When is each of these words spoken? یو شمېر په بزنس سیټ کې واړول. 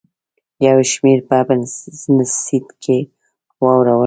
یو 0.67 0.77
شمېر 0.91 1.19
په 1.29 1.37
بزنس 1.47 2.29
سیټ 2.45 2.67
کې 2.83 2.97
واړول. 3.63 3.89